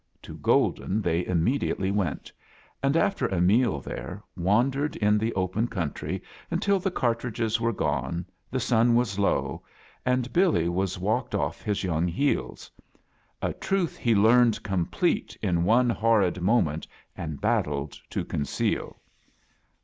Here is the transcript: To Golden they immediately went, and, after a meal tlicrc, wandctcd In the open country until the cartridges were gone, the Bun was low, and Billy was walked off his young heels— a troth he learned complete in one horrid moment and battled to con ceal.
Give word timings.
To 0.23 0.33
Golden 0.37 0.99
they 0.99 1.23
immediately 1.27 1.91
went, 1.91 2.31
and, 2.81 2.97
after 2.97 3.27
a 3.27 3.39
meal 3.39 3.79
tlicrc, 3.83 4.23
wandctcd 4.35 4.95
In 4.95 5.19
the 5.19 5.31
open 5.35 5.67
country 5.67 6.23
until 6.49 6.79
the 6.79 6.89
cartridges 6.89 7.61
were 7.61 7.71
gone, 7.71 8.25
the 8.49 8.65
Bun 8.67 8.95
was 8.95 9.19
low, 9.19 9.61
and 10.03 10.33
Billy 10.33 10.67
was 10.67 10.97
walked 10.97 11.35
off 11.35 11.61
his 11.61 11.83
young 11.83 12.07
heels— 12.07 12.71
a 13.43 13.53
troth 13.53 13.95
he 13.95 14.15
learned 14.15 14.63
complete 14.63 15.37
in 15.39 15.65
one 15.65 15.91
horrid 15.91 16.41
moment 16.41 16.87
and 17.15 17.39
battled 17.39 17.91
to 18.09 18.25
con 18.25 18.41
ceal. 18.41 18.95